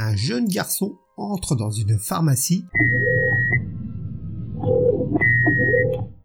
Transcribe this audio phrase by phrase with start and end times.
[0.00, 2.64] un jeune garçon entre dans une pharmacie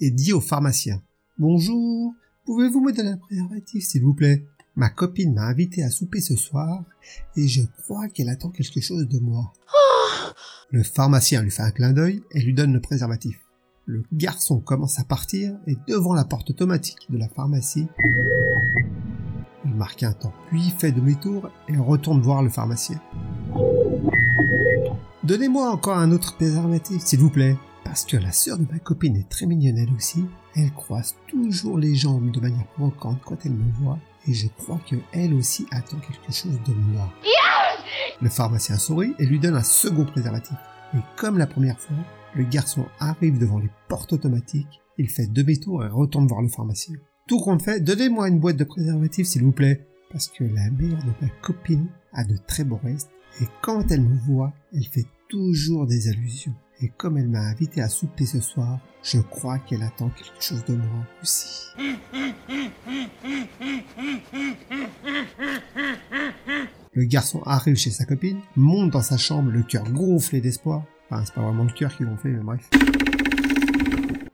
[0.00, 1.02] et dit au pharmacien
[1.38, 2.14] Bonjour,
[2.46, 4.44] pouvez-vous me donner un préservatif s'il vous plaît?
[4.74, 6.82] Ma copine m'a invité à souper ce soir
[7.36, 9.52] et je crois qu'elle attend quelque chose de moi.
[10.70, 13.38] Le pharmacien lui fait un clin d'œil et lui donne le préservatif.
[13.84, 17.86] Le garçon commence à partir et devant la porte automatique de la pharmacie,
[19.64, 23.00] il marque un temps, puis fait demi-tour et retourne voir le pharmacien.
[25.28, 27.54] Donnez-moi encore un autre préservatif, s'il vous plaît.
[27.84, 30.24] Parce que la sœur de ma copine est très mignonne elle aussi.
[30.56, 33.98] Elle croise toujours les jambes de manière provocante quand elle me voit.
[34.26, 37.12] Et je crois que elle aussi attend quelque chose de moi.
[38.22, 40.56] le pharmacien sourit et lui donne un second préservatif.
[40.94, 41.98] Et comme la première fois,
[42.34, 44.80] le garçon arrive devant les portes automatiques.
[44.96, 46.96] Il fait demi-tour et retourne voir le pharmacien.
[47.26, 49.86] Tout compte fait, donnez-moi une boîte de préservatifs s'il vous plaît.
[50.10, 53.10] Parce que la mère de ma copine a de très beaux restes.
[53.42, 56.54] Et quand elle me voit, elle fait toujours des allusions.
[56.80, 60.64] Et comme elle m'a invité à souper ce soir, je crois qu'elle attend quelque chose
[60.64, 61.68] de moi aussi.
[66.92, 70.84] Le garçon arrive chez sa copine, monte dans sa chambre, le cœur gonflé d'espoir.
[71.10, 72.68] Enfin, c'est pas vraiment le cœur qui gonflé, mais bref.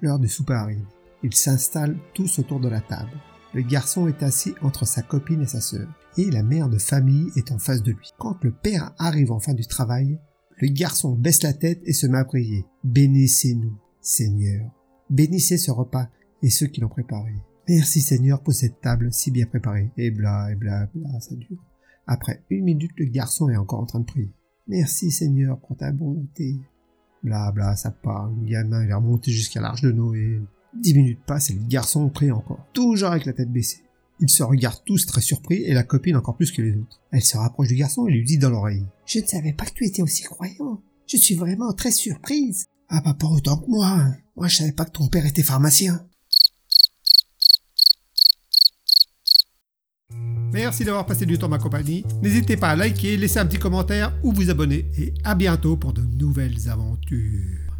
[0.00, 0.84] L'heure du souper arrive.
[1.22, 3.10] Ils s'installent tous autour de la table.
[3.54, 7.30] Le garçon est assis entre sa copine et sa sœur, et la mère de famille
[7.36, 8.10] est en face de lui.
[8.18, 10.18] Quand le père arrive en fin du travail,
[10.58, 12.64] le garçon baisse la tête et se met à prier.
[12.84, 14.70] Bénissez-nous, Seigneur.
[15.10, 16.08] Bénissez ce repas
[16.42, 17.32] et ceux qui l'ont préparé.
[17.68, 19.90] Merci Seigneur pour cette table si bien préparée.
[19.96, 21.62] Et bla, et bla, bla, ça dure.
[22.06, 24.32] Après une minute, le garçon est encore en train de prier.
[24.68, 26.60] Merci Seigneur pour ta bonté.
[27.22, 28.34] Bla, bla, ça parle.
[28.40, 30.40] Le gamin est remonté jusqu'à l'arche de Noé.
[30.74, 32.66] Dix minutes passent et le garçon prie encore.
[32.72, 33.82] Toujours avec la tête baissée.
[34.20, 37.00] Ils se regardent tous très surpris et la copine encore plus que les autres.
[37.10, 38.86] Elle se rapproche du garçon et lui dit dans l'oreille.
[39.12, 40.82] Je ne savais pas que tu étais aussi croyant.
[41.06, 42.64] Je suis vraiment très surprise.
[42.88, 43.88] Ah bah pas autant que moi.
[43.88, 44.16] hein.
[44.36, 46.06] Moi je savais pas que ton père était pharmacien.
[50.54, 52.04] Merci d'avoir passé du temps ma compagnie.
[52.22, 54.90] N'hésitez pas à liker, laisser un petit commentaire ou vous abonner.
[54.96, 57.71] Et à bientôt pour de nouvelles aventures.